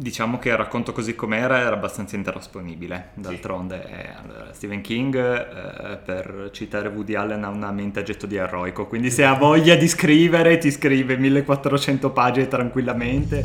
[0.00, 3.92] Diciamo che il racconto così com'era era abbastanza intrasponibile, d'altronde sì.
[3.92, 8.36] eh, allora, Stephen King, eh, per citare Woody Allen, ha una mente a getto di
[8.36, 13.42] eroico, quindi se ha voglia di scrivere ti scrive 1400 pagine tranquillamente.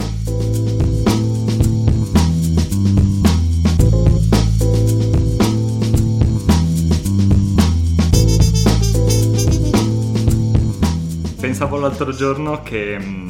[11.41, 13.24] Pensavo l'altro giorno che mm,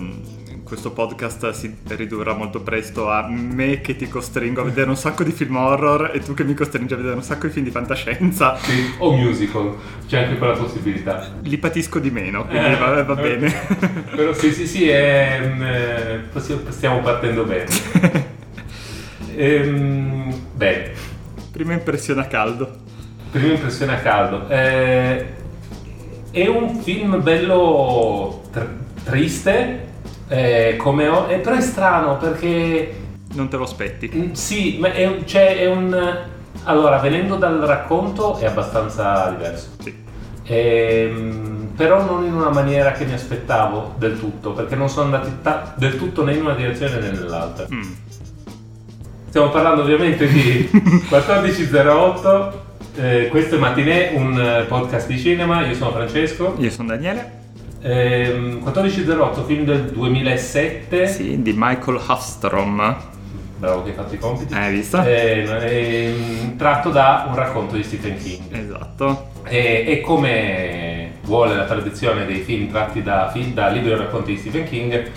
[0.65, 5.23] questo podcast si ridurrà molto presto a me che ti costringo a vedere un sacco
[5.23, 7.71] di film horror e tu che mi costringi a vedere un sacco di film di
[7.71, 8.57] fantascienza.
[8.57, 9.75] Sì, o musical,
[10.07, 11.31] c'è anche quella possibilità.
[11.43, 13.53] Li patisco di meno, quindi eh, va, va, bene.
[14.15, 17.69] Però sì, sì, sì, è, eh, stiamo partendo bene.
[19.37, 20.91] ehm, bene.
[21.51, 22.75] Prima impressione a caldo.
[23.29, 24.49] Prima impressione a caldo.
[24.49, 25.25] Eh,
[26.31, 29.93] è un film bello tr- triste,
[30.27, 33.03] eh, come ho, eh, però è strano perché...
[33.33, 34.11] Non te lo aspetti?
[34.13, 36.23] Mm, sì, ma è, cioè, è un...
[36.63, 39.69] Allora, venendo dal racconto è abbastanza diverso.
[39.79, 40.03] Sì.
[40.47, 45.31] Ehm, però non in una maniera che mi aspettavo del tutto, perché non sono andati
[45.41, 47.67] ta- del tutto né in una direzione né nell'altra.
[47.71, 47.91] Mm.
[49.27, 52.63] Stiamo parlando ovviamente di 1408,
[52.95, 56.55] eh, questo è Matinè, un podcast di cinema, io sono Francesco.
[56.57, 57.43] Io sono Daniele.
[57.87, 61.05] Ehm, 1408, film del 2007.
[61.05, 62.95] Sì, di Michael Hastrom.
[63.59, 64.53] Bravo che hai fatto i compiti.
[64.55, 65.03] Hai visto?
[65.03, 66.15] Eh, eh,
[66.57, 68.51] tratto da un racconto di Stephen King.
[68.51, 69.27] Esatto.
[69.43, 74.39] E, e come vuole la tradizione dei film tratti da, da libri o racconti di
[74.39, 75.11] Stephen King,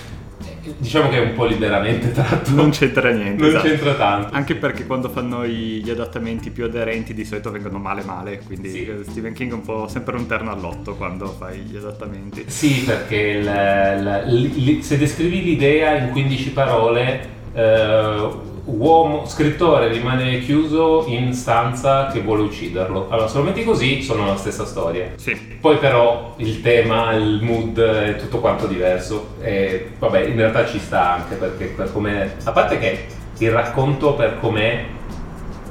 [0.76, 2.50] diciamo che è un po' liberamente tratto.
[2.50, 3.40] Non c'entra niente.
[3.40, 3.66] Non esatto.
[3.68, 4.34] c'entra tanto.
[4.34, 8.90] Anche perché quando fanno gli adattamenti più aderenti di solito vengono male male, quindi sì.
[9.08, 12.44] Stephen King è un po' sempre un terno all'otto quando fai gli adattamenti.
[12.46, 17.36] Sì, perché il, il, il, se descrivi l'idea in 15 parole...
[17.54, 23.06] Eh, uomo, scrittore rimane chiuso in stanza che vuole ucciderlo.
[23.08, 25.12] Allora, se lo metti così, sono la stessa storia.
[25.16, 25.34] Sì.
[25.60, 29.34] Poi però il tema, il mood è tutto quanto diverso.
[29.40, 32.36] E vabbè, in realtà ci sta anche perché per come...
[32.44, 33.06] A parte che
[33.38, 34.84] il racconto per com'è,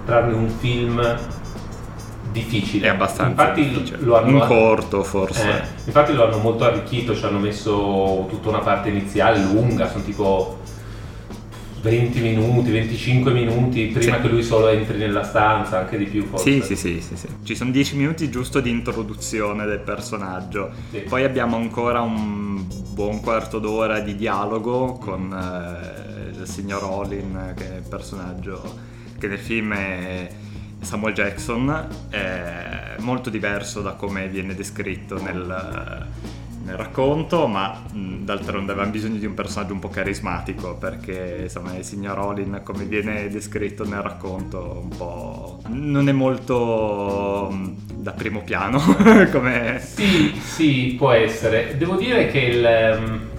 [0.05, 1.17] tranne un film
[2.31, 2.87] difficile.
[2.87, 3.97] È abbastanza infatti difficile.
[4.01, 5.47] Lo hanno, un corto forse.
[5.47, 10.03] Eh, infatti lo hanno molto arricchito, ci hanno messo tutta una parte iniziale lunga, sono
[10.03, 10.56] tipo
[11.87, 14.21] 20 minuti, 25 minuti prima sì.
[14.21, 16.61] che lui solo entri nella stanza, anche di più forse.
[16.61, 17.27] Sì, sì, sì, sì, sì.
[17.43, 20.71] Ci sono 10 minuti giusto di introduzione del personaggio.
[20.91, 20.99] Sì.
[20.99, 27.73] Poi abbiamo ancora un buon quarto d'ora di dialogo con eh, il signor Olin, che
[27.73, 28.61] è il personaggio
[29.17, 30.29] che nel film è
[30.81, 36.05] Samuel Jackson, è molto diverso da come viene descritto nel
[36.67, 41.85] nel racconto, ma d'altronde avevamo bisogno di un personaggio un po' carismatico perché insomma il
[41.85, 47.55] signor Olin come viene descritto nel racconto un po' non è molto
[47.95, 48.79] da primo piano
[49.31, 49.79] come...
[49.79, 51.77] Sì, sì, può essere.
[51.77, 52.97] Devo dire che il...
[52.99, 53.35] Um...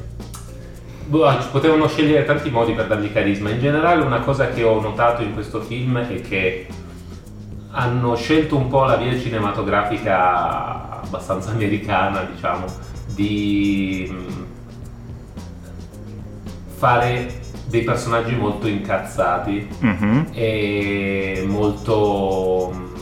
[1.51, 3.49] Potevano scegliere tanti modi per dargli carisma.
[3.49, 6.67] In generale una cosa che ho notato in questo film è che
[7.71, 12.67] hanno scelto un po' la via cinematografica abbastanza americana, diciamo,
[13.19, 14.43] di mm,
[16.77, 20.21] fare dei personaggi molto incazzati mm-hmm.
[20.33, 22.95] e molto mm,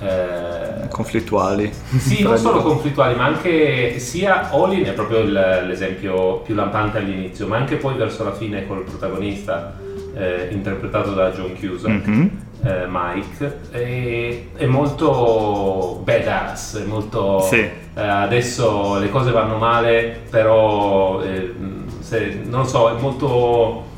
[0.00, 1.72] eh, conflittuali.
[1.98, 5.32] Sì, non solo conflittuali, ma anche sia Olin è proprio il,
[5.68, 9.78] l'esempio più lampante all'inizio, ma anche poi verso la fine col protagonista
[10.16, 12.08] eh, interpretato da John Cusack.
[12.08, 17.40] Mm-hmm eh, Mike, è, è, molto badass, è molto...
[17.40, 17.80] Sì.
[17.94, 21.52] Eh, adesso le cose vanno male, però eh,
[22.00, 23.90] se, non lo so, è molto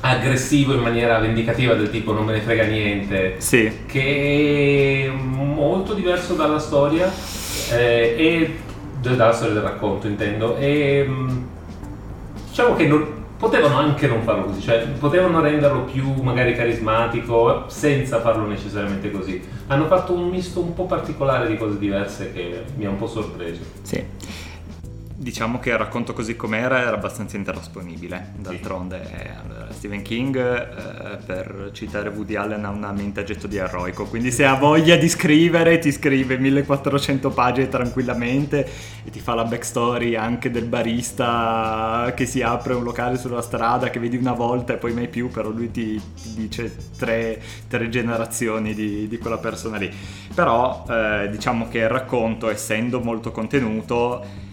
[0.00, 3.84] aggressivo in maniera vendicativa del tipo non me ne frega niente, sì.
[3.86, 7.10] che è molto diverso dalla storia
[7.70, 8.58] eh, e
[9.00, 11.38] dalla storia del racconto intendo e mm,
[12.48, 18.20] diciamo che non, potevano anche non farlo così, cioè potevano renderlo più magari carismatico senza
[18.20, 19.42] farlo necessariamente così.
[19.66, 23.08] Hanno fatto un misto un po' particolare di cose diverse che mi ha un po'
[23.08, 23.62] sorpreso.
[23.82, 24.04] Sì
[25.22, 28.32] diciamo che il racconto così com'era era abbastanza intrasponibile.
[28.38, 29.28] D'altronde, sì.
[29.44, 34.04] allora, Stephen King, eh, per citare Woody Allen, ha una mente a getto di eroico.
[34.06, 38.68] Quindi, se ha voglia di scrivere, ti scrive 1400 pagine tranquillamente
[39.04, 43.90] e ti fa la backstory anche del barista che si apre un locale sulla strada
[43.90, 45.28] che vedi una volta e poi mai più.
[45.28, 49.88] Però lui ti, ti dice tre, tre generazioni di, di, quella persona lì.
[50.34, 54.50] Però, eh, diciamo che il racconto, essendo molto contenuto,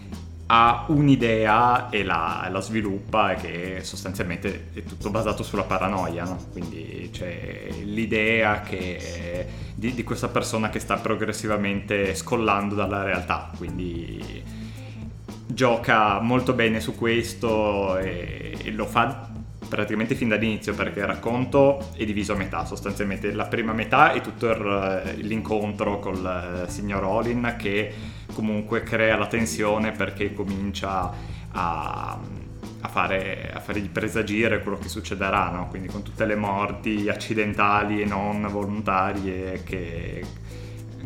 [0.52, 6.44] ha un'idea e la, la, sviluppa che sostanzialmente è tutto basato sulla paranoia, no?
[6.50, 14.42] quindi c'è l'idea che, di, di, questa persona che sta progressivamente scollando dalla realtà, quindi
[15.46, 19.29] gioca molto bene su questo e, e lo fa
[19.70, 24.20] praticamente fin dall'inizio perché il racconto è diviso a metà sostanzialmente la prima metà è
[24.20, 27.94] tutto il, l'incontro col signor Olin che
[28.34, 31.12] comunque crea la tensione perché comincia
[31.52, 32.18] a,
[32.80, 35.68] a, fare, a fargli presagire quello che succederà no?
[35.68, 40.24] quindi con tutte le morti accidentali e non volontarie che,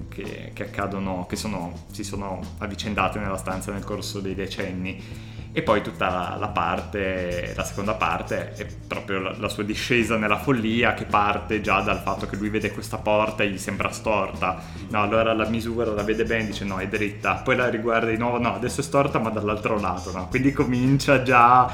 [0.09, 5.63] che, che accadono che sono, si sono avvicendate nella stanza nel corso dei decenni e
[5.63, 10.95] poi tutta la parte, la seconda parte è proprio la, la, sua discesa nella follia
[10.95, 14.61] che parte già dal fatto che lui vede questa porta e gli sembra storta.
[14.89, 17.37] No, allora la misura la vede bene, dice no, è dritta.
[17.37, 20.27] Poi la riguarda di nuovo, no, adesso è storta ma dall'altro lato, no?
[20.27, 21.71] Quindi comincia già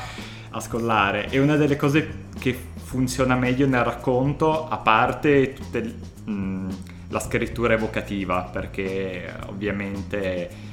[0.50, 1.31] a scollare.
[1.31, 5.94] E una delle cose che funziona meglio nel racconto, a parte tutte,
[6.25, 6.69] mh,
[7.09, 10.69] la scrittura evocativa, perché ovviamente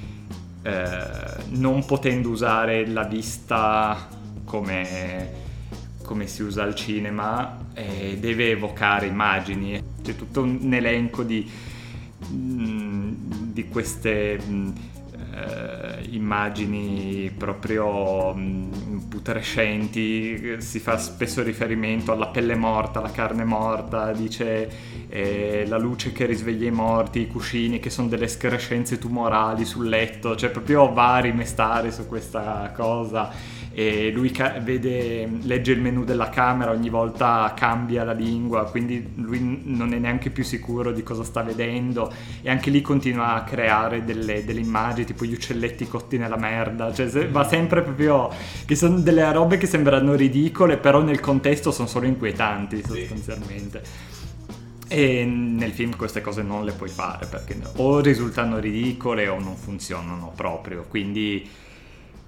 [0.68, 4.10] eh, non potendo usare la vista
[4.44, 5.30] come,
[6.04, 9.81] come si usa al cinema, eh, deve evocare immagini.
[10.04, 11.50] C'è tutto un elenco di,
[12.34, 13.14] mm,
[13.54, 14.69] di queste mm,
[15.36, 24.12] eh, immagini proprio mm, putrescenti, si fa spesso riferimento alla pelle morta, alla carne morta,
[24.12, 29.65] dice eh, la luce che risveglia i morti, i cuscini che sono delle escrescenze tumorali
[29.65, 35.71] sul letto, cioè proprio va a rimestare su questa cosa e lui ca- vede, legge
[35.71, 40.44] il menu della camera, ogni volta cambia la lingua, quindi lui non è neanche più
[40.44, 42.12] sicuro di cosa sta vedendo
[42.42, 46.92] e anche lì continua a creare delle, delle immagini tipo gli uccelletti cotti nella merda,
[46.92, 48.31] cioè se, va sempre proprio
[48.65, 53.83] che sono delle robe che sembrano ridicole, però nel contesto sono solo inquietanti sostanzialmente.
[53.83, 54.17] Sì.
[54.88, 59.56] E nel film queste cose non le puoi fare perché o risultano ridicole o non
[59.56, 61.48] funzionano proprio, quindi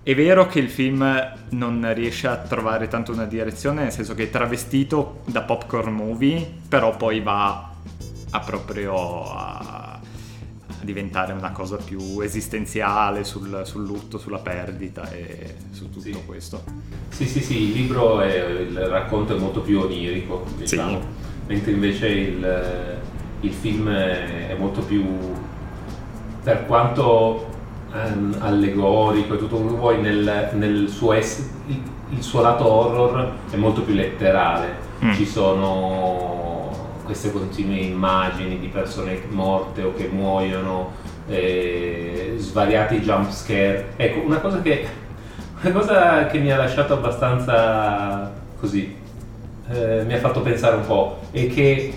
[0.02, 1.06] è vero che il film
[1.50, 6.52] non riesce a trovare tanto una direzione, nel senso che è travestito da popcorn movie,
[6.68, 7.72] però poi va
[8.32, 10.00] a proprio a,
[10.82, 16.24] diventare una cosa più esistenziale sul, sul, lutto, sulla perdita e su tutto sì.
[16.26, 16.64] questo.
[17.10, 21.08] Sì, sì, sì, il libro, è, il racconto è molto più onirico, diciamo, sì.
[21.50, 23.00] Mentre invece il,
[23.40, 25.04] il film è molto più,
[26.44, 27.48] per quanto
[27.92, 32.72] um, allegorico e tutto quello che vuoi nel, nel suo essere, il, il, suo lato
[32.72, 34.88] horror è molto più letterale.
[35.04, 35.14] Mm.
[35.14, 40.92] Ci sono queste continue immagini di persone morte o che muoiono,
[41.28, 43.94] eh, svariati jump scare.
[43.96, 44.88] Ecco, una cosa che,
[45.64, 48.99] una cosa che mi ha lasciato abbastanza così,
[49.72, 51.94] eh, mi ha fatto pensare un po', è che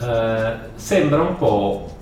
[0.00, 1.96] eh, sembra un po'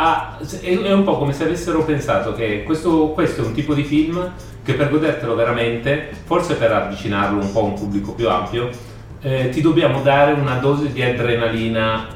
[0.00, 3.82] ha, è un po' come se avessero pensato che questo, questo, è un tipo di
[3.82, 4.30] film
[4.62, 8.70] che per godertelo veramente, forse per avvicinarlo un po' a un pubblico più ampio,
[9.20, 12.06] eh, ti dobbiamo dare una dose di adrenalina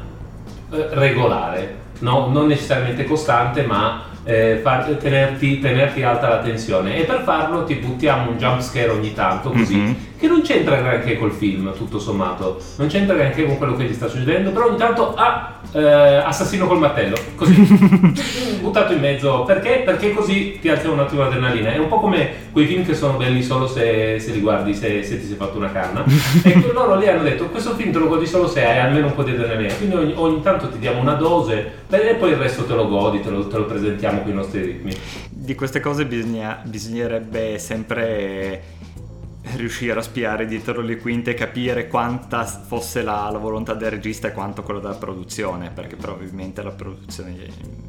[0.71, 2.29] eh, regolare, no?
[2.29, 7.75] non necessariamente costante, ma eh, far, tenerti, tenerti, alta la tensione e per farlo ti
[7.75, 9.94] buttiamo un jump scare ogni tanto così mm-hmm.
[10.22, 12.60] Che non c'entra granché col film tutto sommato.
[12.76, 16.69] Non c'entra granché con quello che gli sta succedendo però ogni tanto ah eh, assassino
[16.69, 17.17] col martello.
[17.34, 17.52] Così.
[18.62, 19.43] Buttato in mezzo.
[19.43, 19.82] Perché?
[19.84, 21.72] perché così ti alza un attimo l'adrenalina.
[21.72, 25.02] È un po' come quei film che sono belli solo se, se li guardi se,
[25.02, 26.05] se, ti sei fatto una canna.
[26.44, 29.14] E loro lì hanno detto questo film te lo godi solo se hai almeno un
[29.14, 32.64] po' di adrenalina quindi ogni, ogni tanto ti diamo una dose e poi il resto
[32.64, 34.94] te lo godi te lo, te lo presentiamo con i nostri ritmi.
[35.29, 38.62] Di queste cose bisogna, bisognerebbe sempre
[39.55, 44.29] riuscire a spiare dietro le quinte e capire quanta fosse la, la, volontà del regista
[44.29, 47.81] e quanto quella della produzione, perché probabilmente la produzione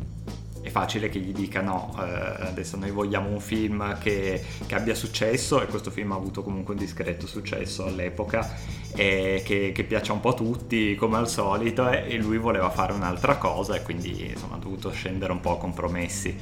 [0.62, 4.96] è facile che gli dica no, eh, adesso noi vogliamo un film che, che, abbia
[4.96, 8.56] successo e questo film ha avuto comunque un discreto successo all'epoca
[8.96, 12.70] e che, che piaccia un po' a tutti come al solito e, e lui voleva
[12.70, 16.36] fare un'altra cosa e quindi insomma ha dovuto scendere un po' a compromessi.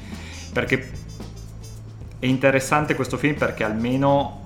[0.54, 0.92] Perché
[2.20, 4.44] è interessante questo film perché almeno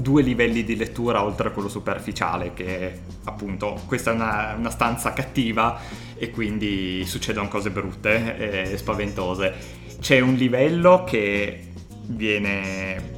[0.00, 5.12] due livelli di lettura oltre a quello superficiale che appunto questa è una, una stanza
[5.12, 5.80] cattiva
[6.16, 9.54] e quindi succedono cose brutte e spaventose.
[10.00, 11.72] C'è un livello che
[12.06, 13.16] viene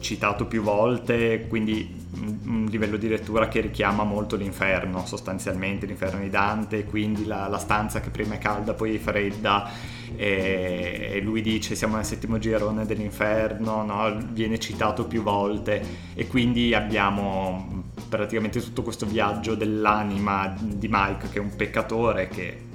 [0.00, 2.01] citato più volte quindi
[2.44, 7.58] un livello di lettura che richiama molto l'inferno, sostanzialmente l'inferno di Dante, quindi la, la
[7.58, 9.70] stanza che prima è calda, poi è fredda,
[10.16, 14.18] e, e lui dice siamo nel settimo girone dell'inferno, no?
[14.30, 15.82] viene citato più volte
[16.14, 22.70] e quindi abbiamo praticamente tutto questo viaggio dell'anima di Mike che è un peccatore che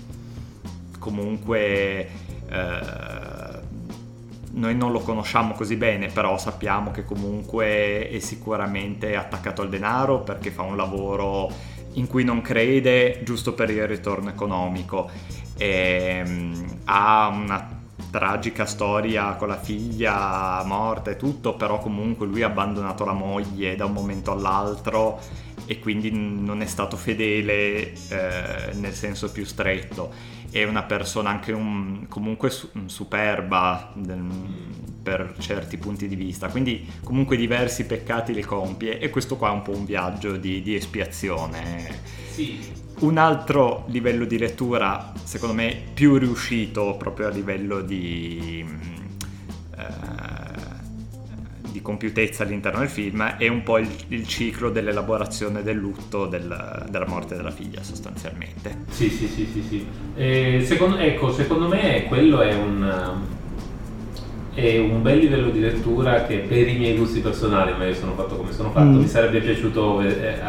[0.97, 2.09] comunque
[2.49, 3.26] eh,
[4.51, 10.19] noi non lo conosciamo così bene, però sappiamo che comunque è sicuramente attaccato al denaro
[10.19, 11.49] perché fa un lavoro
[11.93, 15.09] in cui non crede giusto per il ritorno economico.
[15.57, 17.75] E, um, ha una
[18.09, 23.75] tragica storia con la figlia morta e tutto, però comunque lui ha abbandonato la moglie
[23.75, 25.19] da un momento all'altro
[25.65, 30.35] e quindi non è stato fedele eh, nel senso più stretto.
[30.49, 32.51] È una persona anche un, comunque
[32.85, 34.25] superba del,
[35.03, 39.53] per certi punti di vista, quindi comunque diversi peccati li compie e questo qua è
[39.53, 41.99] un po' un viaggio di, di espiazione.
[42.31, 42.59] Sì.
[42.99, 49.05] Un altro livello di lettura, secondo me, più riuscito proprio a livello di...
[51.87, 57.07] Compiutezza all'interno del film è un po' il, il ciclo dell'elaborazione del lutto del, della
[57.07, 58.79] morte della figlia sostanzialmente.
[58.89, 59.61] Sì, sì, sì, sì.
[59.61, 59.87] sì.
[60.17, 63.21] Eh, secondo, ecco, secondo me quello è un,
[64.53, 68.15] è un bel livello di lettura che per i miei gusti personali, ma io sono
[68.15, 68.99] fatto come sono fatto, mm.
[68.99, 70.39] mi sarebbe piaciuto eh,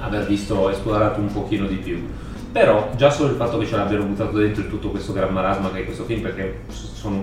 [0.00, 2.04] aver visto esplorato un pochino di più.
[2.50, 5.82] Però già solo il fatto che ce l'abbiano buttato dentro tutto questo gran marasma che
[5.82, 7.22] è questo film, perché sono,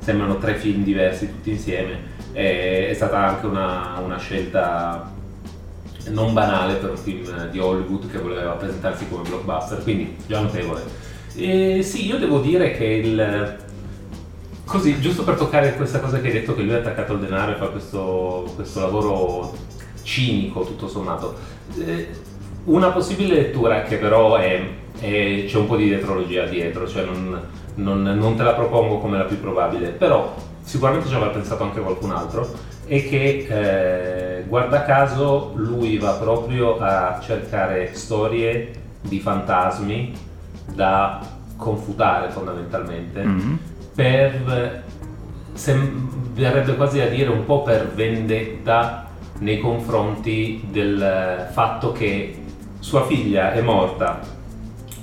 [0.00, 5.12] sembrano tre film diversi tutti insieme, è, è stata anche una, una, scelta
[6.08, 10.82] non banale per un film di Hollywood che voleva presentarsi come blockbuster, quindi già notevole.
[11.36, 13.62] E sì, io devo dire che il...
[14.64, 17.52] Così, giusto per toccare questa cosa che hai detto, che lui è attaccato al denaro
[17.52, 19.54] e fa questo, questo lavoro
[20.02, 21.36] cinico, tutto sommato.
[21.78, 22.08] Eh,
[22.64, 24.62] una possibile lettura che però è,
[24.98, 27.40] è, c'è un po' di dietrologia dietro, cioè non,
[27.76, 30.34] non, non te la propongo come la più probabile, però
[30.64, 32.50] sicuramente ci avrà pensato anche qualcun altro,
[32.86, 40.12] è che eh, guarda caso lui va proprio a cercare storie di fantasmi
[40.74, 41.20] da
[41.56, 43.54] confutare fondamentalmente mm-hmm.
[43.94, 44.82] per
[46.34, 49.06] verrebbe quasi a dire un po' per vendetta
[49.38, 52.42] nei confronti del fatto che
[52.80, 54.20] sua figlia è morta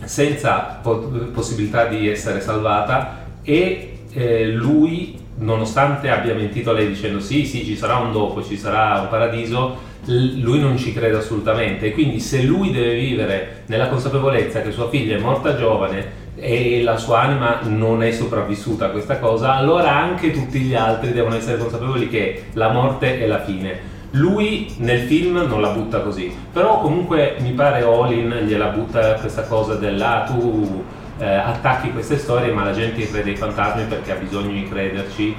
[0.04, 1.00] senza po-
[1.34, 7.64] possibilità di essere salvata e eh, lui nonostante abbia mentito a lei dicendo sì, sì,
[7.64, 12.42] ci sarà un dopo, ci sarà un paradiso, lui non ci crede assolutamente quindi se
[12.42, 17.60] lui deve vivere nella consapevolezza che sua figlia è morta giovane e la sua anima
[17.64, 22.46] non è sopravvissuta a questa cosa, allora anche tutti gli altri devono essere consapevoli che
[22.54, 23.90] la morte è la fine.
[24.12, 29.44] Lui nel film non la butta così, però comunque mi pare Olin gliela butta questa
[29.44, 30.84] cosa della ah, tu
[31.22, 35.36] eh, attacchi queste storie, ma la gente crede ai fantasmi perché ha bisogno di crederci.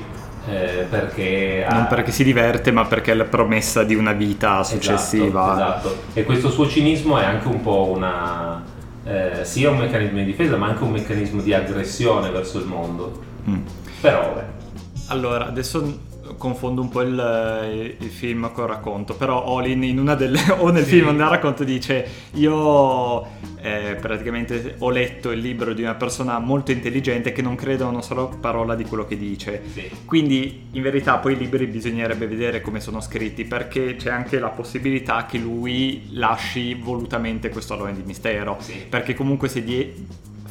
[0.48, 5.52] Eh, perché non perché si diverte, ma perché è la promessa di una vita successiva.
[5.52, 6.02] Esatto, esatto.
[6.14, 8.62] E questo suo cinismo è anche un po' una.
[9.04, 13.20] Eh, sia un meccanismo di difesa, ma anche un meccanismo di aggressione verso il mondo.
[13.48, 13.60] Mm.
[14.00, 14.60] Però, beh.
[15.08, 15.98] Allora, adesso
[16.36, 20.84] confondo un po' il, il, film col racconto, però Olin in una delle, o nel
[20.84, 20.96] sì.
[20.96, 23.26] film o nel racconto dice io
[23.60, 27.86] eh, praticamente ho letto il libro di una persona molto intelligente che non crede a
[27.86, 29.62] una sola parola di quello che dice.
[29.72, 29.90] Sì.
[30.04, 34.48] Quindi in verità poi i libri bisognerebbe vedere come sono scritti perché c'è anche la
[34.48, 38.56] possibilità che lui lasci volutamente questo alone di mistero.
[38.60, 38.84] Sì.
[38.88, 39.94] Perché comunque se die-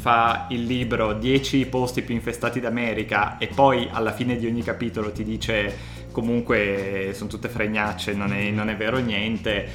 [0.01, 5.11] fa il libro 10 posti più infestati d'America e poi alla fine di ogni capitolo
[5.11, 5.77] ti dice
[6.11, 9.69] comunque sono tutte fregnacce, non è, non è vero niente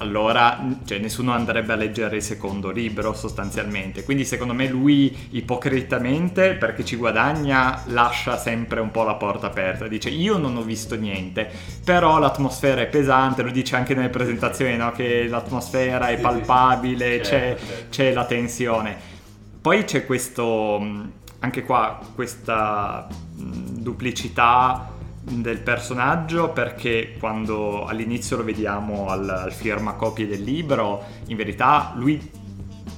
[0.00, 4.02] allora cioè, nessuno andrebbe a leggere il secondo libro sostanzialmente.
[4.02, 9.86] Quindi secondo me lui ipocritamente, perché ci guadagna, lascia sempre un po' la porta aperta.
[9.88, 11.50] Dice io non ho visto niente,
[11.84, 14.90] però l'atmosfera è pesante, lo dice anche nelle presentazioni, no?
[14.92, 17.84] che l'atmosfera è palpabile, sì, c'è, certo.
[17.90, 18.96] c'è la tensione.
[19.60, 20.82] Poi c'è questo,
[21.40, 30.42] anche qua, questa duplicità del personaggio perché quando all'inizio lo vediamo al, al firmacopie del
[30.42, 32.30] libro, in verità lui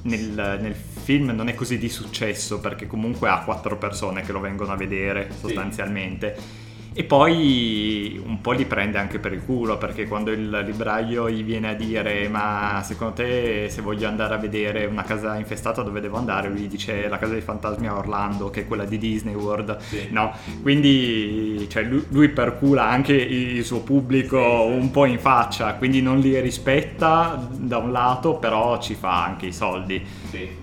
[0.03, 4.39] nel, nel, film non è così di successo perché comunque ha quattro persone che lo
[4.39, 6.37] vengono a vedere sostanzialmente.
[6.39, 6.62] Sì.
[6.95, 11.43] E poi un po' li prende anche per il culo, perché quando il libraio gli
[11.43, 16.01] viene a dire ma secondo te se voglio andare a vedere una casa infestata dove
[16.01, 19.35] devo andare, lui dice la casa dei fantasmi a Orlando, che è quella di Disney
[19.35, 20.09] World, sì.
[20.11, 20.33] no?
[20.61, 24.79] Quindi cioè, lui, lui, percula anche il suo pubblico sì, sì.
[24.79, 29.47] un po' in faccia, quindi non li rispetta da un lato, però ci fa anche
[29.47, 30.05] i soldi.
[30.29, 30.61] Sì.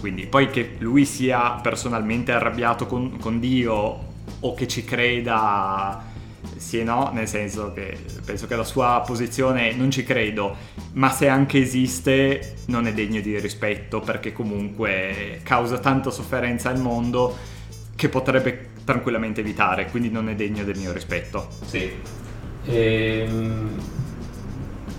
[0.00, 4.12] Quindi poi che lui sia personalmente arrabbiato con, con Dio
[4.44, 6.12] o che ci creda
[6.56, 10.56] sì e no, nel senso che penso che la sua posizione non ci credo,
[10.92, 16.78] ma se anche esiste non è degno di rispetto perché comunque causa tanta sofferenza al
[16.78, 17.36] mondo
[17.96, 21.48] che potrebbe tranquillamente evitare, quindi non è degno del mio rispetto.
[21.64, 21.90] Sì.
[22.66, 23.80] Ehm,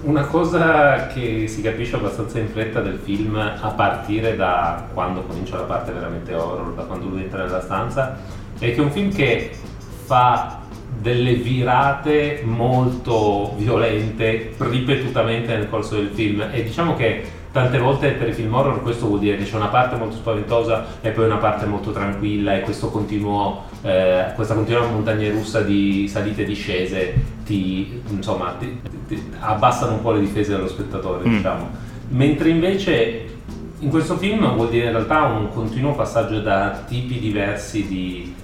[0.02, 5.58] una cosa che si capisce abbastanza in fretta del film a partire da quando comincia
[5.58, 8.18] la parte veramente horror, da quando lui entra nella stanza,
[8.60, 9.52] è che è un film che
[10.06, 10.62] fa
[11.02, 17.24] delle virate molto violente ripetutamente nel corso del film e diciamo che
[17.56, 20.86] tante volte per i film horror questo vuol dire che c'è una parte molto spaventosa
[21.00, 26.42] e poi una parte molto tranquilla e continuo, eh, questa continua montagna russa di salite
[26.42, 27.14] e discese
[27.46, 31.36] ti, insomma, ti, ti, abbassano un po' le difese dello spettatore mm.
[31.36, 31.70] diciamo.
[32.10, 33.26] mentre invece
[33.80, 38.35] in questo film vuol dire in realtà un continuo passaggio da tipi diversi di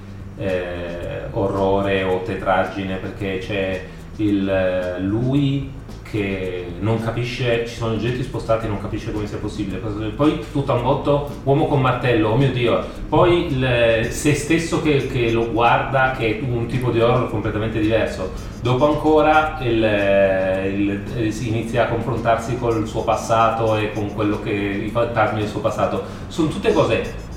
[0.41, 3.83] eh, orrore o tetraggine perché c'è
[4.17, 5.79] il, eh, lui
[6.11, 9.77] che non capisce, ci sono oggetti spostati e non capisce come sia possibile.
[9.77, 12.83] Poi tutto a un botto, uomo con martello, oh mio dio.
[13.07, 17.79] Poi il, se stesso che, che, lo guarda, che è un tipo di horror completamente
[17.79, 18.33] diverso.
[18.61, 24.51] Dopo ancora il, il, si inizia a confrontarsi col suo passato e con quello che
[24.51, 26.03] i fantasmi del suo passato.
[26.27, 27.29] Sono tutte cose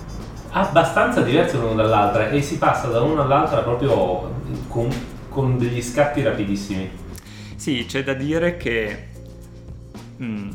[0.57, 4.33] abbastanza diverse l'una dall'altra e si passa da una all'altra proprio
[4.69, 4.89] con,
[5.29, 6.89] con degli scatti rapidissimi.
[7.57, 9.07] Sì, c'è da dire che
[10.17, 10.51] mh, mm,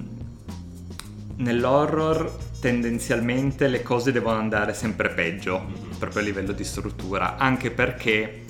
[1.38, 5.98] nell'horror tendenzialmente le cose devono andare sempre peggio, mm-hmm.
[5.98, 8.44] proprio a livello di struttura, anche perché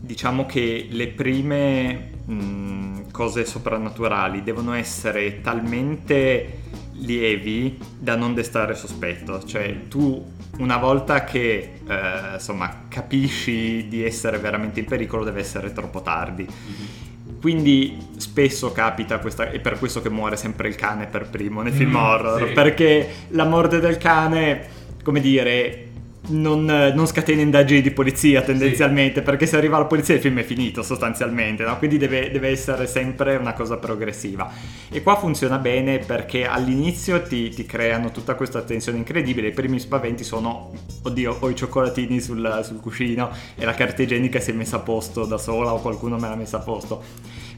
[0.00, 6.64] diciamo che le prime mh, mm, cose soprannaturali devono essere talmente
[6.98, 14.38] lievi da non destare sospetto, cioè tu una volta che eh, insomma capisci di essere
[14.38, 16.44] veramente in pericolo deve essere troppo tardi.
[16.44, 17.40] Mm-hmm.
[17.40, 21.72] Quindi spesso capita questa, è per questo che muore sempre il cane per primo nei
[21.72, 22.52] film mm, horror, sì.
[22.52, 24.66] perché la morte del cane,
[25.02, 25.85] come dire,
[26.28, 29.24] non, non, scatena indagini di polizia tendenzialmente, sì.
[29.24, 31.76] perché se arriva la polizia il film è finito sostanzialmente, no?
[31.78, 34.50] quindi deve, deve, essere sempre una cosa progressiva.
[34.90, 39.78] E qua funziona bene perché all'inizio ti, ti, creano tutta questa tensione incredibile, i primi
[39.78, 44.54] spaventi sono, oddio, ho i cioccolatini sul, sul cuscino e la carta igienica si è
[44.54, 47.02] messa a posto da sola o qualcuno me l'ha messa a posto.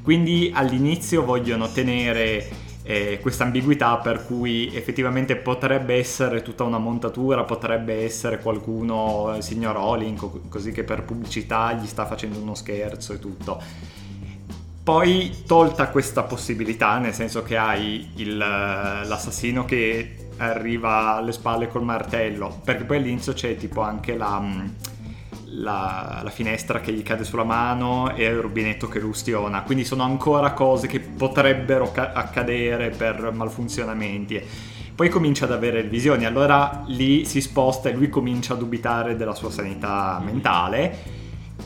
[0.03, 7.45] Quindi all'inizio vogliono tenere eh, questa ambiguità per cui effettivamente potrebbe essere tutta una montatura,
[7.45, 13.13] potrebbe essere qualcuno, il signor Rowling, così che per pubblicità gli sta facendo uno scherzo
[13.13, 13.61] e tutto.
[14.83, 21.85] Poi tolta questa possibilità, nel senso che hai il, l'assassino che arriva alle spalle col
[21.85, 24.43] martello, perché poi all'inizio c'è tipo anche la
[25.51, 29.63] la, la, finestra che gli cade sulla mano e il rubinetto che lo ustiona.
[29.63, 34.43] Quindi sono ancora cose che potrebbero ca- accadere per malfunzionamenti.
[34.95, 39.35] Poi comincia ad avere visioni, allora lì si sposta e lui comincia a dubitare della
[39.35, 41.17] sua sanità mentale.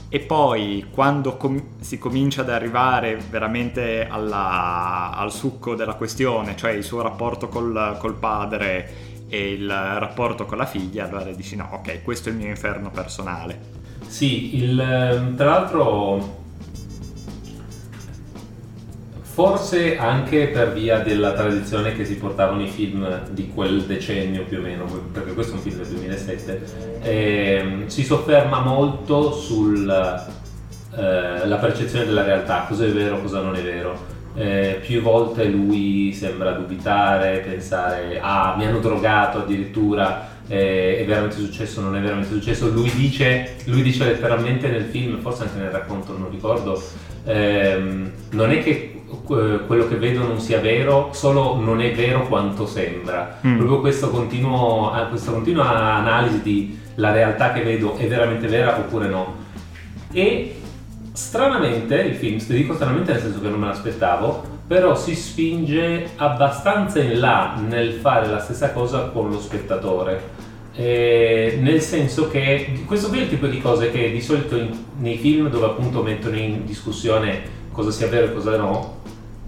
[0.09, 6.73] E poi quando com- si comincia ad arrivare veramente alla, al succo della questione, cioè
[6.73, 11.71] il suo rapporto col, col padre e il rapporto con la figlia, allora dici no,
[11.73, 13.59] ok, questo è il mio inferno personale.
[14.07, 16.41] Sì, il, ehm, tra l'altro
[19.23, 24.59] forse anche per via della tradizione che si portavano i film di quel decennio più
[24.59, 30.27] o meno, perché questo è un film del 2007, eh, si sofferma molto sulla
[30.95, 34.12] eh, percezione della realtà, cosa è vero, cosa non è vero.
[34.35, 41.37] Eh, più volte lui sembra dubitare, pensare ah mi hanno drogato addirittura eh, è veramente
[41.37, 42.69] successo, non è veramente successo.
[42.69, 46.83] Lui dice, lui dice letteralmente nel film, forse anche nel racconto, non ricordo,
[47.25, 48.89] ehm, non è che
[49.25, 53.39] quello che vedo non sia vero, solo non è vero quanto sembra.
[53.47, 53.57] Mm.
[53.57, 59.09] Proprio questo continuo, questa continua analisi di la realtà che vedo è veramente vera oppure
[59.09, 59.37] no.
[60.13, 60.62] E
[61.13, 66.11] stranamente il film, ti dico stranamente nel senso che non me l'aspettavo, però si spinge
[66.17, 70.41] abbastanza in là nel fare la stessa cosa con lo spettatore.
[70.75, 74.71] eh, nel senso che questo qui è il tipo di cose che di solito in,
[74.99, 79.02] nei film dove appunto mettono in discussione cosa sia vero e cosa no,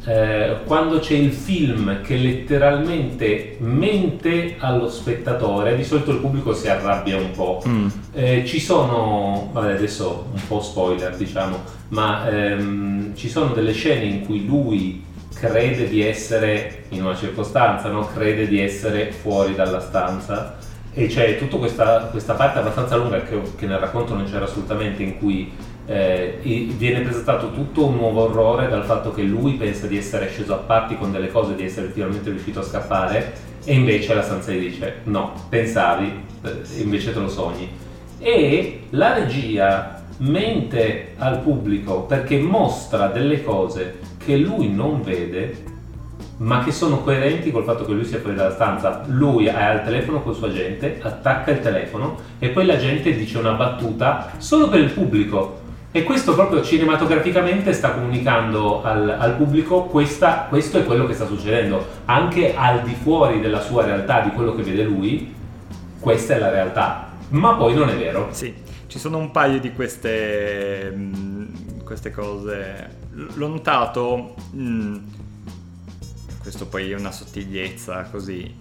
[0.07, 6.69] eh, quando c'è il film che letteralmente mente allo spettatore, di solito il pubblico si
[6.69, 7.63] arrabbia un po'.
[7.67, 7.87] Mm.
[8.13, 14.05] Eh, ci sono, vabbè adesso un po' spoiler diciamo, ma ehm, ci sono delle scene
[14.05, 18.07] in cui lui crede di essere in una circostanza, no?
[18.07, 20.57] crede di essere fuori dalla stanza
[20.93, 25.03] e c'è tutta questa, questa parte abbastanza lunga che, che, nel racconto non c'era assolutamente
[25.03, 25.53] in cui
[25.87, 30.55] eh, viene presentato tutto un nuovo orrore dal fatto che lui pensa di essere sceso
[30.55, 33.33] a patti con delle cose, di essere finalmente riuscito a scappare
[33.65, 37.69] e invece la stanza gli dice no, pensavi, eh, invece te lo sogni.
[38.19, 45.73] E la regia mente al pubblico perché mostra delle cose che lui non vede
[46.37, 49.03] ma che sono coerenti col fatto che lui sia fuori dalla stanza.
[49.07, 53.53] Lui è al telefono col suo agente, attacca il telefono e poi l'agente dice una
[53.53, 55.63] battuta solo per il pubblico.
[55.97, 61.25] E questo proprio cinematograficamente sta comunicando al, al pubblico questa, questo è quello che sta
[61.25, 61.87] succedendo.
[62.07, 65.33] Anche al di fuori della sua realtà, di quello che vede lui,
[66.01, 67.13] questa è la realtà.
[67.29, 68.27] Ma poi non è vero.
[68.33, 68.53] Sì,
[68.89, 71.45] ci sono un paio di queste, mm,
[71.85, 72.89] queste cose.
[73.13, 74.35] L'ho notato...
[74.51, 74.97] Mh, mm,
[76.43, 78.53] questo poi è una sottigliezza così.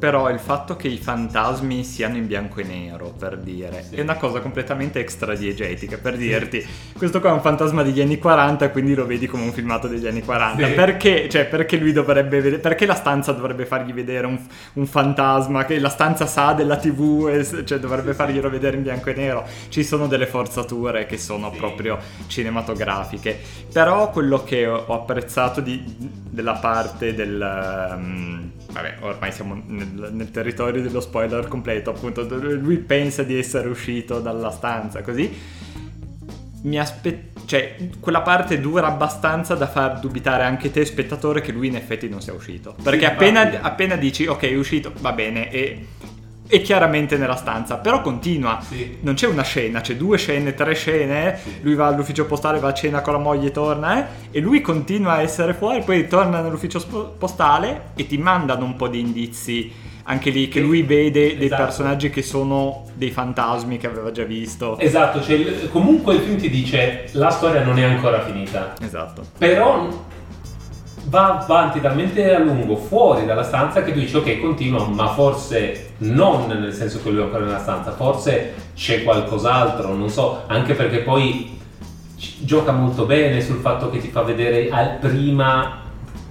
[0.00, 3.96] Però il fatto che i fantasmi siano in bianco e nero, per dire, sì.
[3.96, 8.70] è una cosa completamente extradiegetica, per dirti, questo qua è un fantasma degli anni 40,
[8.70, 10.66] quindi lo vedi come un filmato degli anni 40.
[10.66, 10.72] Sì.
[10.72, 11.28] Perché?
[11.28, 14.38] Cioè, perché lui dovrebbe vedere, perché la stanza dovrebbe fargli vedere un,
[14.72, 19.10] un fantasma, che la stanza sa della tv, e, cioè dovrebbe farglielo vedere in bianco
[19.10, 19.46] e nero.
[19.68, 23.38] Ci sono delle forzature che sono proprio cinematografiche.
[23.70, 25.84] Però quello che ho apprezzato di,
[26.30, 27.88] della parte del...
[27.98, 33.68] Um, vabbè, ormai siamo nel, nel, territorio dello spoiler completo, appunto, lui pensa di essere
[33.68, 35.58] uscito dalla stanza, così.
[36.62, 41.66] Mi aspetto cioè, quella parte dura abbastanza da far dubitare anche te, spettatore, che lui
[41.66, 42.76] in effetti non sia uscito.
[42.80, 45.86] Perché sì, appena, appena, dici, ok, è uscito, va bene, e
[46.50, 48.60] è chiaramente nella stanza, però continua.
[48.60, 48.98] Sì.
[49.00, 51.38] Non c'è una scena, c'è due scene, tre scene.
[51.40, 51.58] Sì.
[51.62, 55.12] Lui va all'ufficio postale, va a cena con la moglie, torna, eh, e lui continua
[55.12, 59.88] a essere fuori, poi torna nell'ufficio postale e ti mandano un po' di indizi.
[60.02, 61.62] Anche lì che lui vede dei esatto.
[61.62, 64.76] personaggi che sono dei fantasmi che aveva già visto.
[64.78, 68.74] Esatto, cioè, comunque il film ti dice la storia non è ancora finita.
[68.80, 69.22] Esatto.
[69.38, 69.88] Però
[71.04, 75.92] va avanti talmente a lungo fuori dalla stanza che tu dici ok continua ma forse
[75.98, 80.74] non nel senso che lui è ancora nella stanza forse c'è qualcos'altro non so anche
[80.74, 81.58] perché poi
[82.40, 85.78] gioca molto bene sul fatto che ti fa vedere al prima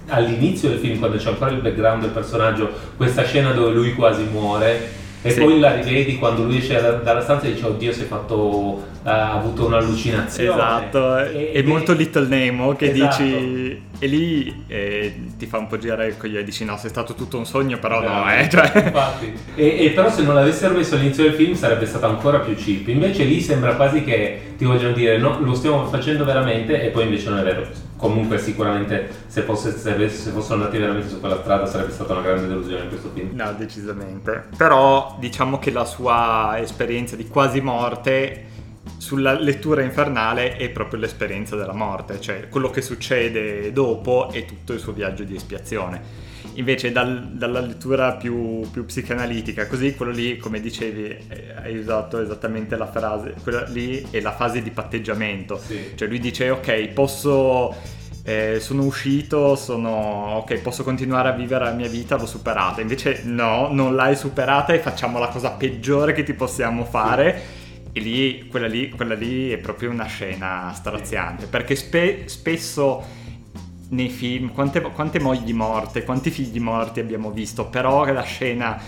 [0.08, 4.24] all'inizio del film quando c'è ancora il background del personaggio questa scena dove lui quasi
[4.24, 5.40] muore e sì.
[5.40, 9.34] poi la rivedi quando lui esce dalla stanza e dice oddio si è fatto ha
[9.34, 13.22] avuto un'allucinazione esatto e, è molto Little Nemo che esatto.
[13.24, 17.16] dici e lì eh, ti fa un po' girare il coglione dici no sei stato
[17.16, 18.72] tutto un sogno però no, no eh cioè.
[18.86, 22.56] infatti e, e, però se non l'avessero messo all'inizio del film sarebbe stato ancora più
[22.56, 26.90] cheap invece lì sembra quasi che ti vogliono dire no lo stiamo facendo veramente e
[26.90, 31.20] poi invece non è vero comunque sicuramente se, fosse, se, se fossero andati veramente su
[31.20, 33.32] quella strada sarebbe stata una grande delusione in questo film.
[33.34, 34.46] No decisamente.
[34.56, 38.46] Però diciamo che la sua esperienza di quasi morte
[39.00, 44.74] sulla lettura infernale è proprio l'esperienza della morte, cioè quello che succede dopo è tutto
[44.74, 46.28] il suo viaggio di espiazione.
[46.56, 52.20] Invece dal, dalla lettura più, più, psicanalitica, così quello lì, come dicevi, eh, hai usato
[52.20, 55.58] esattamente la frase, quella lì è la fase di patteggiamento.
[55.58, 55.92] Sì.
[55.96, 57.98] Cioè lui dice ok, posso...
[58.22, 62.82] Eh, sono uscito, sono ok, posso continuare a vivere la mia vita, l'ho superata.
[62.82, 67.40] Invece no, non l'hai superata e facciamo la cosa peggiore che ti possiamo fare.
[67.40, 67.59] Sì
[67.92, 73.04] e lì quella, lì, quella lì è proprio una scena straziante, perché spe, spesso
[73.90, 78.80] nei film, quante, quante, mogli morte, quanti figli morti abbiamo visto, però la scena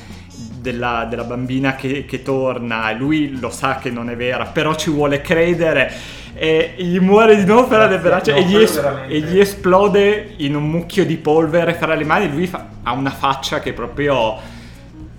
[0.60, 4.92] della, della bambina che, che, torna, lui lo sa che non è vera, però ci
[4.92, 5.92] vuole credere
[6.34, 10.34] e gli muore di nuovo fra le braccia no, e, gli es- e, gli esplode
[10.38, 14.38] in un mucchio di polvere fra le mani, lui fa- ha una faccia che proprio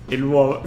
[0.07, 0.61] è l'uomo...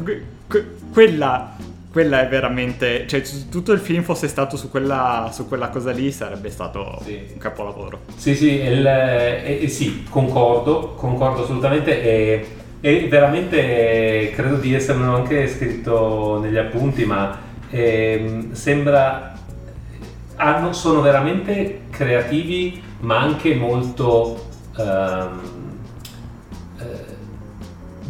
[0.92, 1.56] quella
[1.96, 3.06] quella è veramente.
[3.06, 6.98] Cioè, se tutto il film fosse stato su quella, su quella cosa lì, sarebbe stato
[7.02, 7.18] sì.
[7.32, 8.00] un capolavoro.
[8.16, 12.02] Sì, sì, il, eh, eh, sì, concordo, concordo assolutamente.
[12.02, 12.46] E,
[12.82, 17.38] e, veramente credo di essermelo anche scritto negli appunti, ma
[17.70, 19.32] eh, sembra.
[20.36, 24.44] Hanno, sono veramente creativi, ma anche molto.
[24.76, 25.55] Um,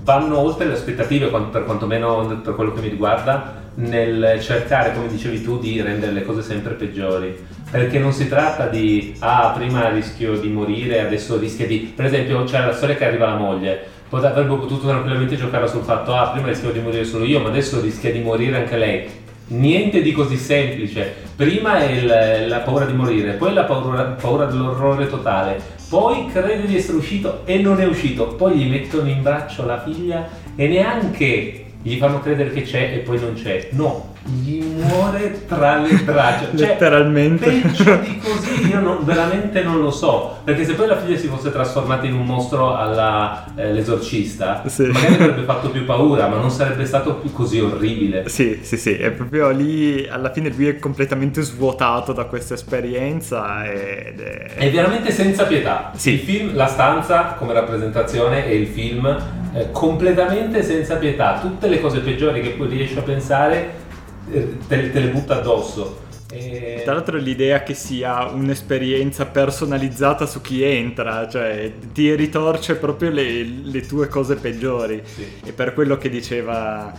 [0.06, 5.42] vanno oltre le aspettative, per quantomeno per quello che mi riguarda, nel cercare, come dicevi
[5.42, 7.36] tu, di rendere le cose sempre peggiori.
[7.68, 11.92] Perché non si tratta di, ah, prima rischio di morire, adesso rischia di...
[11.94, 16.14] Per esempio, c'è la storia che arriva la moglie, avrebbe potuto tranquillamente giocare sul fatto,
[16.14, 19.24] ah, prima rischiavo di morire solo io, ma adesso rischia di morire anche lei.
[19.48, 21.14] Niente di così semplice.
[21.36, 26.66] Prima è il, la paura di morire, poi la paura, paura dell'orrore totale, poi crede
[26.66, 30.66] di essere uscito e non è uscito, poi gli mettono in braccio la figlia e
[30.66, 33.68] neanche gli fanno credere che c'è e poi non c'è.
[33.72, 36.46] No, gli muore tra le braccia.
[36.56, 37.50] Cioè, Letteralmente.
[37.50, 40.38] Peggio di così io non, veramente non lo so.
[40.44, 44.86] Perché se poi la figlia si fosse trasformata in un mostro all'esorcista, eh, sì.
[44.86, 48.28] magari avrebbe fatto più paura, ma non sarebbe stato più così orribile.
[48.28, 48.94] Sì, sì, sì.
[48.96, 54.54] È proprio lì, alla fine lui è completamente svuotato da questa esperienza ed è...
[54.54, 55.92] È veramente senza pietà.
[55.94, 56.12] Sì.
[56.12, 59.06] Il film, la stanza come rappresentazione e il film
[59.54, 61.38] eh, completamente senza pietà.
[61.40, 63.84] Tutte le cose peggiori che poi riesci a pensare
[64.30, 66.04] te, te le butta addosso.
[66.30, 66.80] E...
[66.84, 73.42] Tra l'altro l'idea che sia un'esperienza personalizzata su chi entra, cioè ti ritorce proprio le,
[73.44, 75.02] le tue cose peggiori.
[75.04, 75.24] Sì.
[75.44, 76.92] E per quello che diceva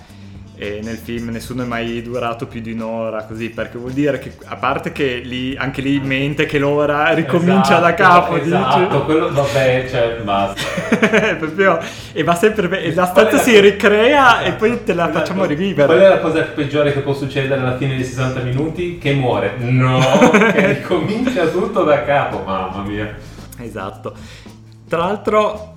[0.59, 4.33] e nel film nessuno è mai durato più di un'ora così perché vuol dire che
[4.45, 9.05] a parte che lì, anche lì mente che l'ora ricomincia esatto, da capo esatto, dici?
[9.05, 10.61] quello vabbè cioè basta
[11.37, 11.77] proprio,
[12.11, 15.19] e va sempre e la stanza si ricrea e poi te la esatto.
[15.19, 18.97] facciamo rivivere qual è la cosa peggiore che può succedere alla fine dei 60 minuti?
[18.97, 19.99] che muore no
[20.53, 23.15] che ricomincia tutto da capo mamma mia
[23.59, 24.15] esatto
[24.89, 25.75] tra l'altro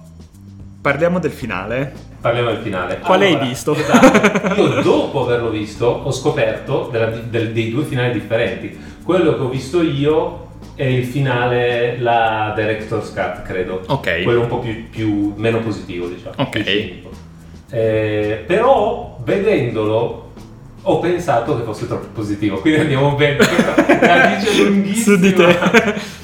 [0.81, 2.99] parliamo del finale Parliamo del finale.
[2.99, 3.75] Quale allora, hai visto?
[3.75, 4.55] Esatto.
[4.61, 8.79] Io dopo averlo visto ho scoperto della, del, dei due finali differenti.
[9.03, 13.83] Quello che ho visto io è il finale, la Director's Cut, credo.
[13.87, 14.23] Ok.
[14.23, 16.35] Quello un po' più, più meno positivo, diciamo.
[16.37, 16.93] Ok.
[17.71, 20.33] Eh, però vedendolo
[20.83, 23.39] ho pensato che fosse troppo positivo, quindi andiamo bene.
[24.01, 25.17] La dice lunghissima.
[25.17, 25.59] Su di te.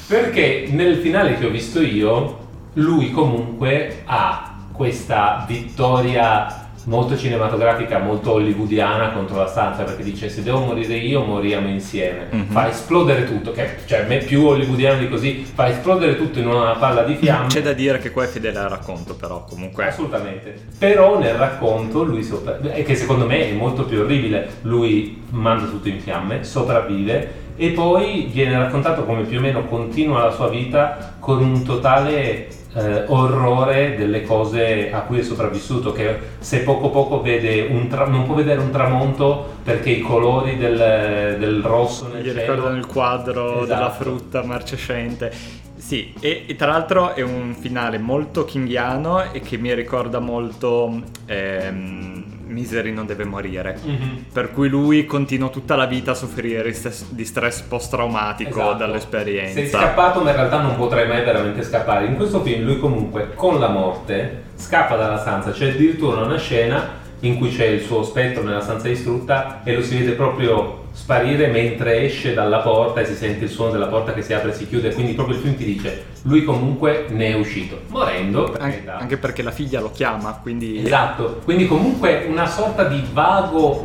[0.08, 2.45] Perché nel finale che ho visto io,
[2.76, 10.42] lui comunque ha questa vittoria molto cinematografica, molto hollywoodiana contro la stanza perché dice se
[10.42, 12.50] devo morire io moriamo insieme, mm-hmm.
[12.50, 16.74] fa esplodere tutto, che cioè me più hollywoodiano di così, fa esplodere tutto in una
[16.74, 17.48] palla di fiamme.
[17.48, 19.88] C'è da dire che qua è fedele al racconto però comunque.
[19.88, 22.58] Assolutamente, però nel racconto lui sopra...
[22.60, 27.70] e che secondo me è molto più orribile, lui manda tutto in fiamme, sopravvive e
[27.70, 33.04] poi viene raccontato come più o meno continua la sua vita con un totale eh,
[33.06, 38.26] orrore delle cose a cui è sopravvissuto, che se poco poco vede un tra- non
[38.26, 42.40] può vedere un tramonto perché i colori del, del rosso nel Gli cielo...
[42.40, 43.64] ricordano il quadro esatto.
[43.64, 45.32] della frutta marcescente.
[45.76, 51.02] Sì, e, e, tra l'altro è un finale molto kinghiano e che mi ricorda molto...
[51.26, 53.78] Ehm, Misery non deve morire.
[53.84, 54.16] Mm-hmm.
[54.32, 56.74] Per cui lui continua tutta la vita a soffrire
[57.10, 58.78] di stress post-traumatico esatto.
[58.78, 59.52] dall'esperienza.
[59.54, 62.06] Sei scappato, ma in realtà non potrai mai veramente scappare.
[62.06, 65.50] In questo film lui comunque con la morte scappa dalla stanza.
[65.50, 69.82] C'è addirittura una scena in cui c'è il suo spettro nella stanza distrutta e lo
[69.82, 74.14] si vede proprio sparire mentre esce dalla porta e si sente il suono della porta
[74.14, 77.28] che si apre e si chiude, quindi proprio il film ti dice lui comunque ne
[77.28, 78.56] è uscito, morendo.
[78.58, 80.82] Anche, anche perché la figlia lo chiama, quindi...
[80.84, 83.84] Esatto, quindi comunque una sorta di vago,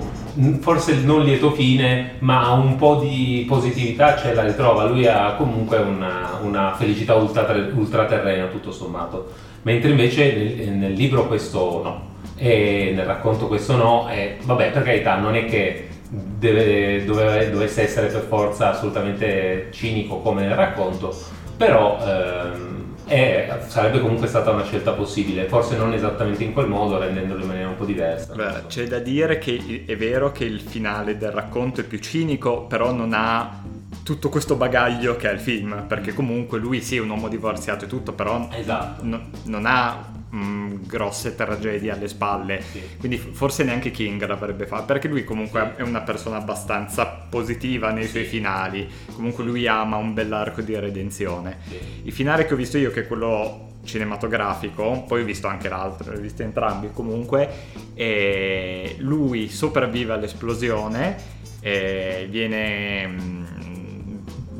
[0.62, 5.78] forse non lieto fine, ma un po' di positività ce la ritrova, lui ha comunque
[5.80, 13.06] una, una felicità ultraterrena tutto sommato, mentre invece nel, nel libro questo no e nel
[13.06, 18.22] racconto questo no, e vabbè per carità non è che deve, dove, dovesse essere per
[18.22, 21.16] forza assolutamente cinico come nel racconto,
[21.56, 27.00] però ehm, è, sarebbe comunque stata una scelta possibile, forse non esattamente in quel modo,
[27.00, 28.34] rendendolo in maniera un po' diversa.
[28.34, 32.64] Beh, c'è da dire che è vero che il finale del racconto è più cinico,
[32.64, 33.62] però non ha
[34.04, 37.86] tutto questo bagaglio che ha il film, perché comunque lui sì è un uomo divorziato
[37.86, 39.06] e tutto, però esatto.
[39.06, 42.62] n- non ha mh, mm, grosse tragedie alle spalle.
[42.62, 42.82] Sì.
[42.98, 45.82] Quindi forse neanche King l'avrebbe fatto, perché lui comunque sì.
[45.82, 48.10] è una persona abbastanza positiva nei sì.
[48.10, 48.90] suoi finali.
[49.14, 51.60] Comunque lui ama un bell'arco di redenzione.
[52.04, 56.14] Il finale che ho visto io, che è quello cinematografico, poi ho visto anche l'altro,
[56.14, 57.50] ho visti entrambi comunque,
[57.96, 63.44] e lui sopravvive all'esplosione, viene mm,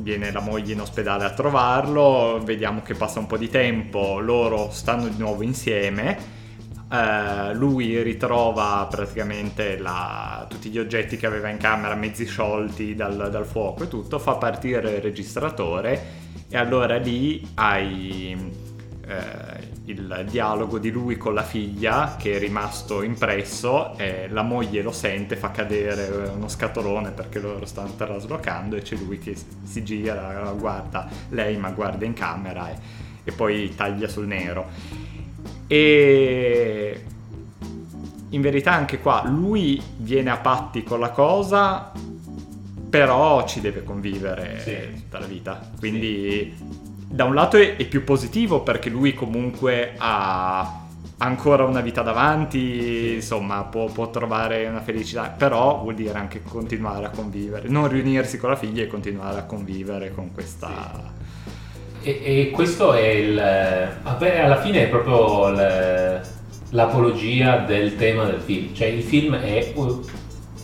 [0.02, 4.70] viene la moglie in ospedale a trovarlo, vediamo che passa un po' di tempo, loro
[4.70, 6.40] stanno di nuovo insieme.
[6.92, 13.30] Uh, lui ritrova praticamente la, tutti gli oggetti che aveva in camera mezzi sciolti dal,
[13.30, 18.61] dal, fuoco e tutto, fa partire il registratore e allora lì hai
[19.06, 24.82] eh, il dialogo di lui con la figlia che è rimasto impresso e la moglie
[24.82, 29.82] lo sente, fa cadere uno scatolone perché loro stanno traslocando e c'è lui che si
[29.82, 32.76] gira, guarda lei ma guarda in camera e,
[33.24, 34.68] e poi taglia sul nero.
[35.66, 37.04] E
[38.28, 41.92] in verità anche qua lui viene a patti con la cosa,
[42.88, 45.00] però ci deve convivere sì.
[45.00, 45.70] tutta la vita.
[45.78, 46.81] Quindi sì.
[47.12, 50.80] Da un lato è, è, più positivo perché lui comunque ha
[51.18, 57.04] ancora una vita davanti, insomma può, può, trovare una felicità, però vuol dire anche continuare
[57.06, 60.70] a convivere, non riunirsi con la figlia e continuare a convivere con questa...
[62.00, 62.08] Sì.
[62.08, 63.34] E, e, questo è il...
[64.02, 66.20] Vabbè, alla fine è proprio il
[66.72, 68.74] l'apologia del tema del film.
[68.74, 69.72] Cioè il film è,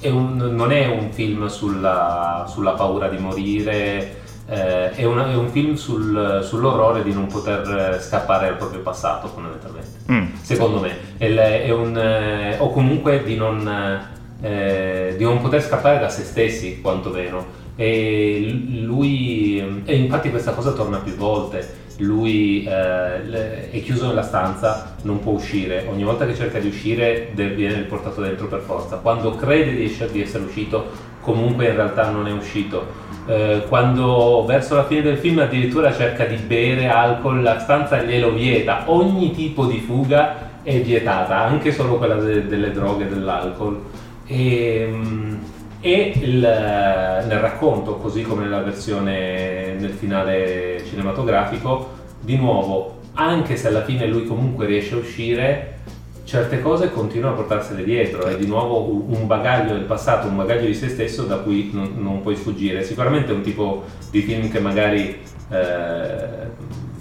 [0.01, 5.35] è un, non è un film sulla, sulla paura di morire, eh, è, una, è,
[5.35, 9.99] un film sul, sull'orrore di non poter scappare al proprio passato fondamentalmente.
[10.11, 10.27] Mm.
[10.41, 10.97] Secondo me.
[11.19, 14.01] È, un, eh, o comunque di non,
[14.41, 17.67] eh, di non poter scappare da se stessi quantomeno.
[17.77, 24.95] E lui, e infatti questa cosa torna più volte lui eh, è chiuso nella stanza,
[25.03, 29.35] non può uscire, ogni volta che cerca di uscire viene portato dentro per forza, quando
[29.35, 33.07] crede di essere uscito comunque in realtà non è uscito.
[33.29, 38.33] Eh, quando verso la fine del film addirittura cerca di bere alcol, la stanza glielo
[38.33, 43.83] vieta, ogni tipo di fuga è vietata, anche solo quella de- delle droghe e dell'alcol.
[44.27, 45.39] E, ehm,
[45.81, 53.69] e il, nel racconto, così come nella versione nel finale cinematografico, di nuovo, anche se
[53.69, 55.81] alla fine lui comunque riesce a uscire,
[56.29, 60.67] certe cose continuano a portarsele dietro, è di nuovo un bagaglio del passato, un bagaglio
[60.67, 62.85] di se stesso da cui non, non puoi sfuggire.
[62.85, 66.27] Sicuramente è un tipo di film che magari eh,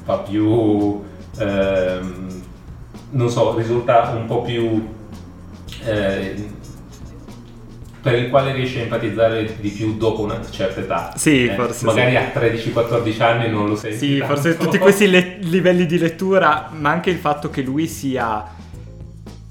[0.06, 1.04] fa più,
[1.40, 2.00] eh,
[3.10, 4.96] non so, risulta un po' più...
[5.84, 6.56] Eh,
[8.00, 11.14] per il quale riesci a empatizzare di più dopo una certa età.
[11.18, 11.84] Sì, eh, forse.
[11.84, 12.16] Magari sì.
[12.16, 13.98] a 13-14 anni non lo senti.
[13.98, 14.34] Sì, tanto.
[14.34, 18.56] forse tutti questi le- livelli di lettura, ma anche il fatto che lui sia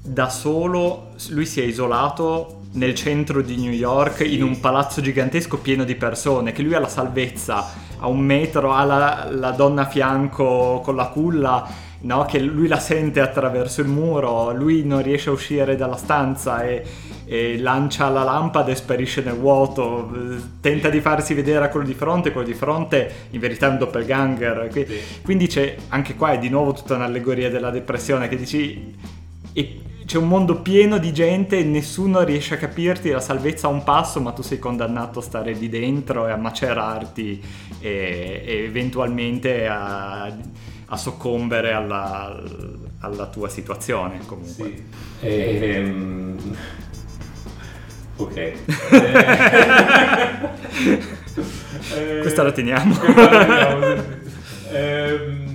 [0.07, 5.83] da solo, lui sia isolato nel centro di New York in un palazzo gigantesco pieno
[5.83, 7.65] di persone, che lui ha la salvezza
[7.99, 12.25] a un metro, ha la, la donna a fianco con la culla no?
[12.25, 16.83] che lui la sente attraverso il muro, lui non riesce a uscire dalla stanza e,
[17.25, 20.09] e lancia la lampada e sparisce nel vuoto,
[20.61, 23.77] tenta di farsi vedere a quello di fronte, quello di fronte in verità è un
[23.77, 24.69] doppelganger.
[25.23, 28.95] Quindi c'è anche qua è di nuovo tutta un'allegoria della depressione che dici...
[29.53, 33.69] E, c'è un mondo pieno di gente e nessuno riesce a capirti la salvezza a
[33.69, 37.43] un passo, ma tu sei condannato a stare lì dentro e a macerarti
[37.79, 40.33] e, e eventualmente a
[40.89, 42.41] a soccombere alla,
[42.99, 44.53] alla tua situazione comunque.
[44.65, 44.83] Sì.
[45.21, 46.37] Ehm...
[48.15, 48.35] Ok.
[51.95, 52.19] eh...
[52.21, 52.97] Questa la teniamo.
[54.71, 55.46] ehm...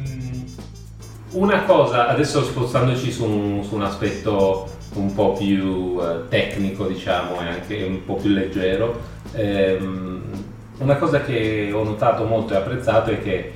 [1.32, 7.40] Una cosa, adesso spostandoci su un, su un aspetto un po' più eh, tecnico, diciamo,
[7.40, 9.00] e anche un po' più leggero,
[9.32, 10.22] ehm,
[10.76, 13.52] una cosa che ho notato molto e apprezzato è che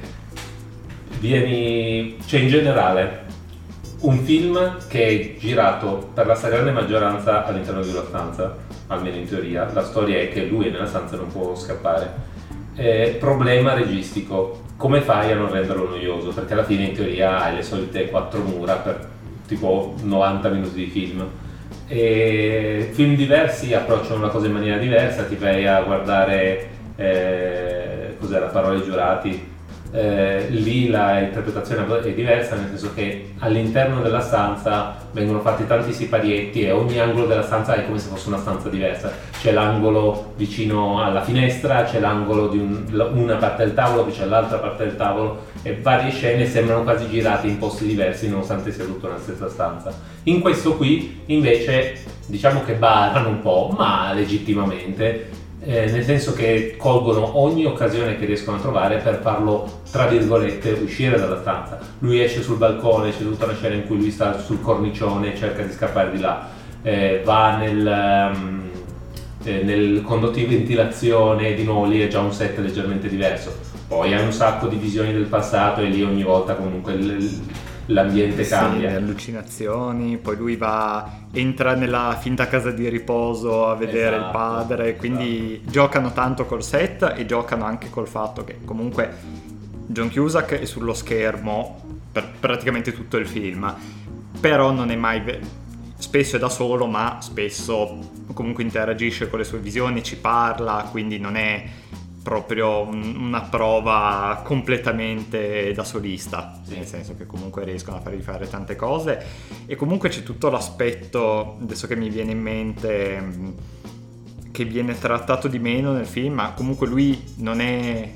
[1.19, 3.25] vieni, cioè in generale,
[4.01, 9.29] un film che è girato per la stragrande maggioranza all'interno di una stanza, almeno in
[9.29, 12.35] teoria, la storia è che lui è nella stanza e non può scappare.
[12.75, 16.31] Eh, problema registico, come fai a non renderlo noioso?
[16.31, 19.09] Perché alla fine in teoria hai le solite quattro mura per
[19.47, 21.27] tipo 90 minuti di film.
[21.89, 28.47] E film diversi approcciano una cosa in maniera diversa, ti vai a guardare eh, cos'era
[28.47, 29.55] Parole giurati
[29.93, 35.93] eh, lì la interpretazione è diversa, nel senso che all'interno della stanza vengono fatti tanti
[35.93, 39.13] siparietti e ogni angolo della stanza è come se fosse una stanza diversa.
[39.41, 44.27] C'è l'angolo vicino alla finestra, c'è l'angolo di un, una parte del tavolo, poi c'è
[44.27, 48.85] l'altra parte del tavolo e varie scene sembrano quasi girate in posti diversi nonostante sia
[48.85, 49.93] tutto nella stessa stanza.
[50.25, 56.77] In questo qui invece diciamo che barano un po', ma legittimamente eh, nel senso che
[56.79, 61.81] colgono ogni occasione che riescono a trovare per farlo, tra virgolette, uscire dalla stanza.
[61.99, 65.37] Lui esce sul balcone, c'è tutta una scena in cui lui sta sul cornicione e
[65.37, 66.49] cerca di scappare di là,
[66.83, 68.71] eh, va nel, um,
[69.43, 73.53] eh, nel condotto di ventilazione, di nuovo lì è già un set leggermente diverso.
[73.89, 76.93] Poi ha un sacco di visioni del passato e lì ogni volta comunque...
[76.93, 77.43] Il,
[77.87, 78.97] l'ambiente sì, cambia.
[78.97, 84.97] allucinazioni, poi lui va, entra nella finta casa di riposo a vedere esatto, il padre,
[84.97, 85.71] quindi esatto.
[85.71, 89.45] giocano tanto col set e giocano anche col fatto che comunque
[89.87, 91.81] John Cusack è sullo schermo
[92.11, 93.75] per praticamente tutto il film,
[94.41, 95.65] però non è mai...
[95.99, 101.19] Spesso è da solo, ma spesso comunque interagisce con le sue visioni, ci parla, quindi
[101.19, 101.65] non è
[102.27, 106.75] proprio una prova completamente da solista, sì.
[106.75, 109.25] nel senso che comunque riescono a fargli fare tante cose.
[109.65, 113.23] E comunque c'è tutto l'aspetto, adesso che mi viene in mente,
[114.51, 118.13] che viene trattato di meno nel film, ma comunque lui non è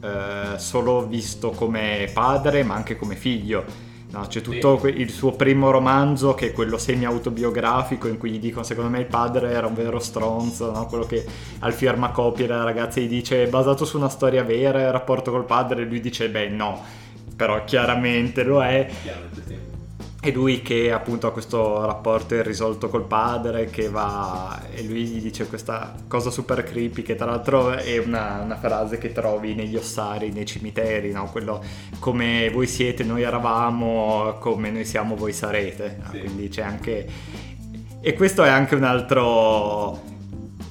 [0.00, 4.88] eh, solo visto come padre, ma anche come figlio No, c'è tutto sì.
[4.88, 9.06] il suo primo romanzo che è quello semi-autobiografico in cui gli dicono secondo me il
[9.06, 10.84] padre era un vero stronzo, no?
[10.86, 11.24] quello che
[11.60, 15.46] al firmacopie la ragazza gli dice è basato su una storia vera il rapporto col
[15.46, 16.82] padre e lui dice beh no,
[17.34, 18.86] però chiaramente lo è.
[19.02, 19.71] Chiaramente sì
[20.22, 25.20] è lui che appunto ha questo rapporto irrisolto col padre che va e lui gli
[25.20, 29.74] dice questa cosa super creepy che tra l'altro è una, una frase che trovi negli
[29.74, 31.28] ossari, nei cimiteri, no?
[31.32, 31.60] quello
[31.98, 35.98] come voi siete, noi eravamo, come noi siamo, voi sarete.
[36.00, 36.10] No?
[36.12, 36.20] Sì.
[36.20, 37.06] Quindi c'è anche...
[38.00, 40.00] E questo è anche un altro...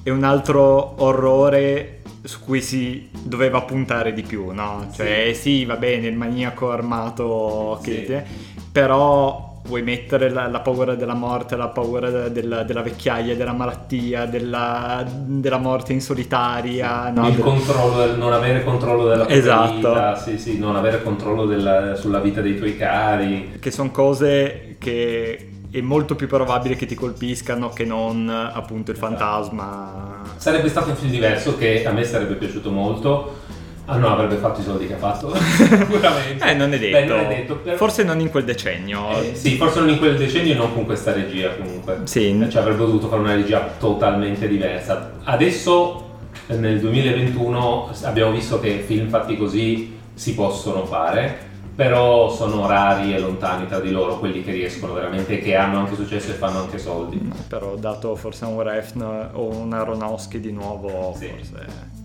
[0.02, 4.88] è un altro orrore su cui si doveva puntare di più, no?
[4.94, 8.04] Cioè, sì, sì va bene, il maniaco armato che...
[8.06, 13.52] Sì però vuoi mettere la, la, paura della morte, la paura della, della vecchiaia, della
[13.52, 17.10] malattia, della, della morte in solitaria.
[17.10, 17.28] No?
[17.28, 19.74] Il controllo, non avere controllo della tua esatto.
[19.74, 23.58] vita, sì, sì, non avere controllo della, sulla vita dei tuoi cari.
[23.60, 28.96] Che sono cose che è molto più probabile che ti colpiscano che non appunto il
[28.98, 29.16] esatto.
[29.16, 30.20] fantasma.
[30.36, 33.40] Sarebbe stato un film diverso che a me sarebbe piaciuto molto
[33.84, 36.48] Ah no, avrebbe fatto i soldi che ha fatto, sicuramente.
[36.48, 36.98] Eh, non è detto.
[36.98, 37.76] Beh, non è detto però...
[37.76, 39.10] Forse non in quel decennio.
[39.18, 41.98] Eh, sì, forse non in quel decennio e non con questa regia comunque.
[42.04, 42.38] Sì.
[42.40, 45.14] Eh, cioè avrebbe dovuto fare una regia totalmente diversa.
[45.24, 46.10] Adesso,
[46.46, 53.18] nel 2021, abbiamo visto che film fatti così si possono fare, però sono rari e
[53.18, 56.78] lontani tra di loro quelli che riescono veramente, che hanno anche successo e fanno anche
[56.78, 57.32] soldi.
[57.48, 61.28] Però dato forse un Refn o un Aronofsky di nuovo, sì.
[61.28, 62.00] forse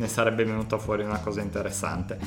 [0.00, 2.18] ne sarebbe venuta fuori una cosa interessante.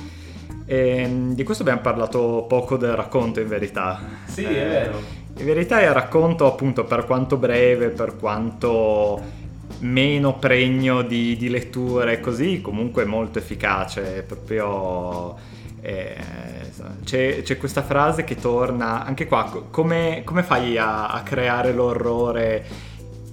[0.65, 3.99] E, ehm, di questo abbiamo parlato poco del racconto in verità.
[4.25, 5.21] Sì, eh, è vero.
[5.35, 9.41] In verità il racconto appunto per quanto breve, per quanto
[9.79, 15.51] meno pregno di, di letture così, comunque molto efficace, proprio...
[15.83, 22.65] C'è, c'è, questa frase che torna anche qua, come, come fai a, a creare l'orrore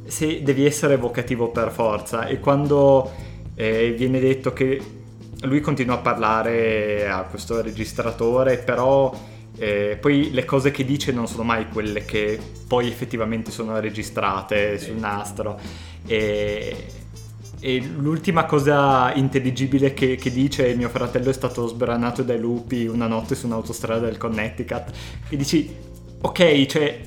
[0.06, 2.26] se devi essere evocativo per forza?
[2.26, 3.10] E quando
[3.54, 4.80] eh, viene detto che
[5.42, 9.14] lui continua a parlare a questo registratore, però
[9.56, 14.78] eh, poi le cose che dice non sono mai quelle che poi effettivamente sono registrate
[14.78, 15.58] sul nastro.
[16.06, 16.76] E,
[17.60, 22.86] e l'ultima cosa intelligibile che, che, dice è mio fratello è stato sbranato dai lupi
[22.86, 24.90] una notte su un'autostrada del Connecticut.
[25.28, 25.74] E dici,
[26.20, 27.00] ok, cioè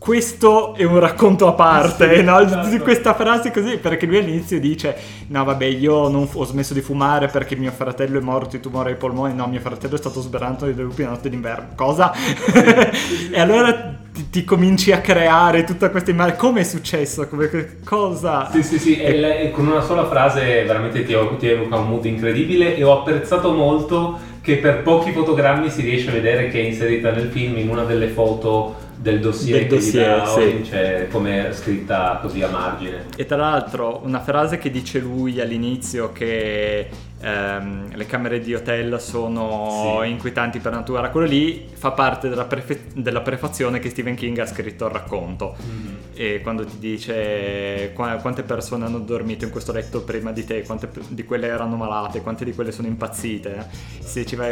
[0.00, 2.38] questo è un racconto a parte, sì, no?
[2.38, 2.78] esatto.
[2.78, 4.96] questa frase così, perché lui all'inizio dice,
[5.26, 8.92] no vabbè io non ho smesso di fumare perché mio fratello è morto di tumore
[8.92, 12.14] ai polmoni, no mio fratello è stato sbarato di lupi la notte d'inverno, cosa?
[12.14, 17.80] Sì, e allora ti, ti, cominci a creare tutta questa immagine, come è successo, come,
[17.84, 18.48] cosa?
[18.52, 19.20] Sì sì sì, e...
[19.20, 23.52] e con una sola frase veramente ti, ti evoca un mood incredibile e ho apprezzato
[23.52, 27.68] molto che per pochi fotogrammi si riesce a vedere che è inserita nel film in
[27.68, 30.60] una delle foto del dossier, del dossier sì.
[30.68, 33.06] c'è come scritta così a margine.
[33.16, 36.86] E tra l'altro una frase che dice lui all'inizio che
[37.18, 40.10] ehm, le camere di hotel sono sì.
[40.10, 44.46] inquietanti per natura, quello lì fa parte della, prefe- della, prefazione che Stephen King ha
[44.46, 45.56] scritto al racconto.
[45.58, 45.94] Mm-hmm.
[46.12, 50.62] E quando ti dice qu- quante persone hanno dormito in questo letto prima di te,
[50.62, 54.04] quante di quelle erano malate, quante di quelle sono impazzite, eh?
[54.04, 54.46] si diceva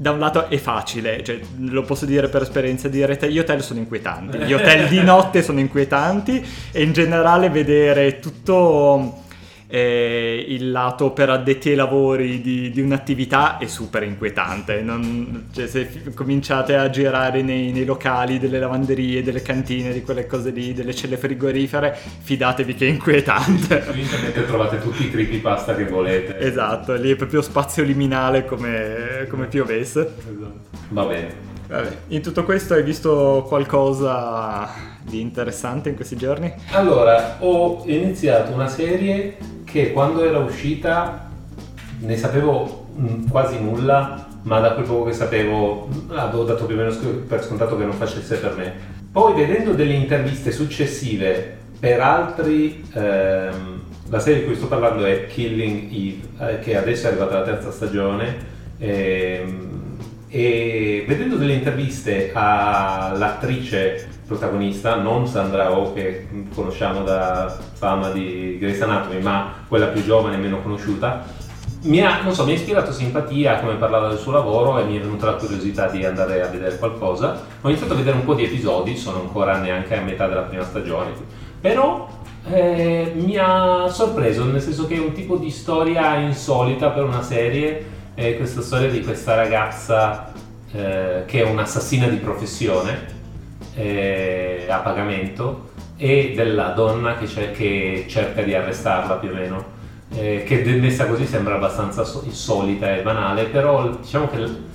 [0.00, 3.80] da un lato è facile, cioè, lo posso dire per esperienza diretta, gli hotel sono
[3.80, 6.42] inquietanti, gli hotel di notte sono inquietanti
[6.72, 9.24] e in generale vedere tutto
[9.72, 14.82] eh, il lato per addetti ai lavori di, di un'attività è super inquietante.
[14.82, 20.02] Non, cioè, se f- cominciate a girare nei, nei, locali delle lavanderie, delle cantine, di
[20.02, 23.84] quelle cose lì, delle celle frigorifere, fidatevi che è inquietante.
[23.84, 26.36] Su internet trovate tutti i creepypasta che volete.
[26.40, 30.00] Esatto, lì è proprio spazio liminale come, come piovesse.
[30.00, 30.68] Esatto.
[30.88, 31.48] Va bene.
[31.68, 34.68] Vabbè, in tutto questo hai visto qualcosa
[35.02, 36.52] di interessante in questi giorni?
[36.72, 39.36] Allora, ho iniziato una serie
[39.70, 41.28] che quando era uscita
[42.00, 46.78] ne sapevo mm, quasi nulla, ma da quel poco che sapevo avevo dato più o
[46.78, 46.94] meno
[47.26, 48.72] per scontato che non facesse per me.
[49.12, 55.26] Poi vedendo delle interviste successive per altri, ehm, la serie di cui sto parlando è
[55.26, 58.58] Killing Eve, eh, che adesso è arrivata la terza stagione.
[58.78, 59.68] Ehm,
[60.28, 68.84] e vedendo delle interviste all'attrice protagonista, non Sandra Oh che conosciamo da fama di Grace
[68.84, 71.26] Anatomy, ma quella più giovane e meno conosciuta,
[71.82, 75.00] mi ha, so, mi ha, ispirato simpatia come parlava del suo lavoro e mi è
[75.00, 77.44] venuta la curiosità di andare a vedere qualcosa.
[77.60, 80.62] Ho iniziato a vedere un po' di episodi, sono ancora neanche a metà della prima
[80.62, 81.10] stagione,
[81.60, 82.08] però
[82.48, 87.22] eh, mi ha sorpreso, nel senso che è un tipo di storia insolita per una
[87.22, 90.32] serie, è questa storia di questa ragazza
[90.70, 93.18] eh, che è un'assassina di professione
[93.74, 99.64] eh, a pagamento e della donna che, che, cerca di arrestarla più o meno,
[100.14, 104.68] eh, che messa così sembra abbastanza solita e banale, però diciamo che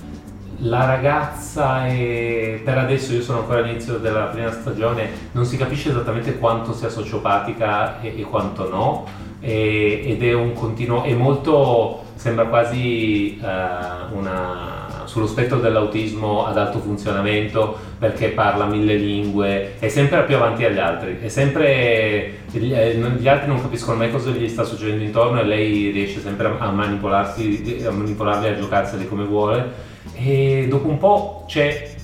[0.60, 5.90] la ragazza è, per adesso io sono ancora all'inizio della prima stagione, non si capisce
[5.90, 9.06] esattamente quanto sia sociopatica e, e quanto no,
[9.40, 14.85] e, ed è un continuo, è molto, sembra quasi uh, una
[15.16, 20.78] sullo spettro dell'autismo ad alto funzionamento perché parla mille lingue, è sempre più avanti agli
[20.78, 25.44] altri, è sempre gli, gli altri non capiscono mai cosa gli sta succedendo intorno e
[25.44, 29.94] lei riesce sempre a manipolarsi, a manipolarli, a giocarseli come vuole.
[30.12, 31.94] E dopo un po' c'è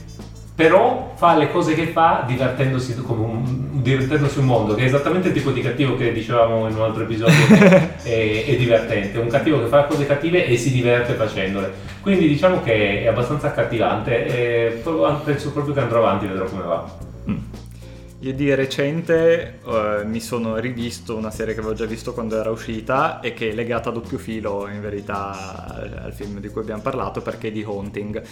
[0.54, 5.34] però fa le cose che fa divertendosi, un, divertendosi un mondo, che è esattamente il
[5.34, 7.34] tipo di cattivo che dicevamo in un altro episodio,
[8.02, 11.72] è, è, divertente, un cattivo che fa cose cattive e si diverte facendole.
[12.00, 14.82] Quindi diciamo che è abbastanza accattivante e
[15.24, 16.96] penso proprio che andrò avanti vedrò come va.
[17.28, 17.36] Mm.
[18.22, 22.50] Io di recente uh, mi sono rivisto una serie che avevo già visto quando era
[22.50, 26.82] uscita e che è legata a doppio filo in verità al film di cui abbiamo
[26.82, 28.22] parlato perché è di Haunting.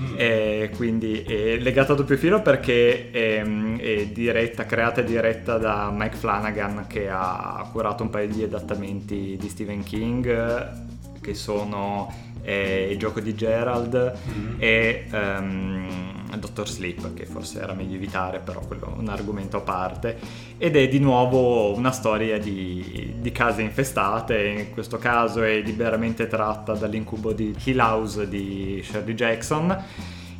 [0.00, 0.14] Mm.
[0.18, 5.90] E quindi è legata a doppio filo perché è, è, diretta, creata e diretta da
[5.94, 12.12] Mike Flanagan che ha curato un paio di adattamenti di Stephen King che sono
[12.48, 14.54] eh, Il gioco di Gerald mm.
[14.58, 15.04] e...
[15.12, 20.16] Um, Dottor Sleep, che forse era meglio evitare, però quello è un argomento a parte.
[20.58, 26.26] Ed è di nuovo una storia di, di case infestate, in questo caso è liberamente
[26.26, 29.84] tratta dall'incubo di Hill House di Shirley Jackson.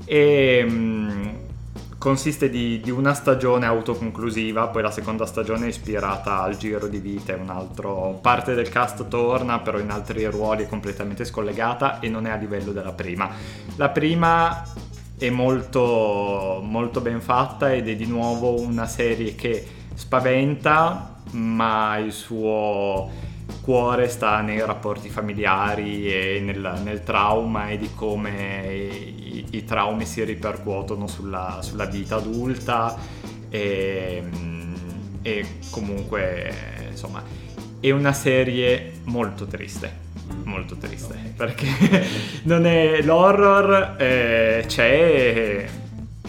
[0.05, 1.31] E mh,
[1.99, 6.99] consiste di, di, una stagione autoconclusiva, poi la seconda stagione è ispirata al giro di
[6.99, 12.09] vita, un altro parte del cast torna, però in altri ruoli è completamente scollegata e
[12.09, 13.29] non è a livello della prima.
[13.77, 14.65] La prima
[15.19, 22.13] è molto, molto ben fatta ed è di nuovo una serie che spaventa, ma il
[22.13, 23.11] suo
[23.61, 30.07] cuore sta nei rapporti familiari e nel, nel trauma e di come i, i, traumi
[30.07, 32.97] si ripercuotono sulla, sulla vita adulta
[33.49, 34.23] e,
[35.23, 37.23] e comunque insomma
[37.81, 40.07] è una serie molto triste
[40.45, 41.69] molto triste perché
[42.45, 45.69] non è l'horror eh, c'è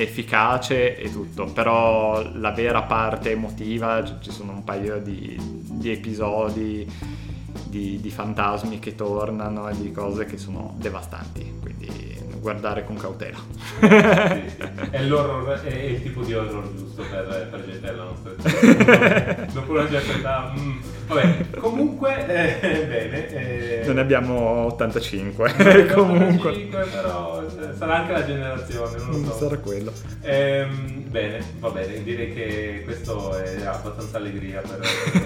[0.03, 6.89] efficace e tutto però la vera parte emotiva ci sono un paio di, di episodi
[7.65, 13.37] di, di, fantasmi che tornano e di cose che sono devastanti quindi guardare con cautela
[13.79, 14.89] sì, sì.
[14.89, 19.71] È, l'horror, è il tipo di horror giusto per, per gente della nostra età dopo
[19.71, 23.29] una certa età mm Vabbè, comunque, eh, bene.
[23.29, 25.89] Eh, non ne abbiamo 85.
[25.91, 26.49] comunque.
[26.51, 29.37] 85, però eh, sarà anche la generazione, non lo so.
[29.37, 29.91] Sarà quello.
[30.21, 34.79] Ehm, bene, va bene, direi che questo è abbastanza allegria per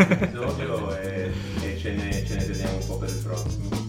[0.07, 1.31] l'episodio e,
[1.61, 3.82] e ce, ne, ce ne teniamo un po' per il prossimo.